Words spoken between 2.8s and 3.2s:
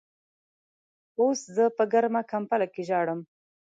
ژاړم.